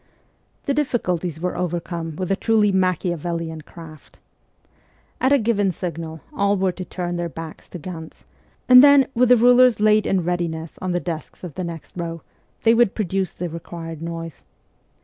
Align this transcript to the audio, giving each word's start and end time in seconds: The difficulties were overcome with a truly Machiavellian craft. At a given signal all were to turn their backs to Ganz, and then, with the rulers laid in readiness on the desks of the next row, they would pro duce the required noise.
The 0.65 0.73
difficulties 0.73 1.39
were 1.39 1.55
overcome 1.55 2.15
with 2.15 2.31
a 2.31 2.35
truly 2.35 2.71
Machiavellian 2.71 3.61
craft. 3.61 4.17
At 5.19 5.31
a 5.31 5.37
given 5.37 5.71
signal 5.71 6.21
all 6.33 6.57
were 6.57 6.71
to 6.71 6.83
turn 6.83 7.17
their 7.17 7.29
backs 7.29 7.69
to 7.69 7.77
Ganz, 7.77 8.25
and 8.67 8.83
then, 8.83 9.05
with 9.13 9.29
the 9.29 9.37
rulers 9.37 9.79
laid 9.79 10.07
in 10.07 10.23
readiness 10.23 10.79
on 10.81 10.91
the 10.91 10.99
desks 10.99 11.43
of 11.43 11.53
the 11.53 11.63
next 11.63 11.95
row, 11.95 12.23
they 12.63 12.73
would 12.73 12.95
pro 12.95 13.05
duce 13.05 13.31
the 13.33 13.47
required 13.47 14.01
noise. 14.01 14.43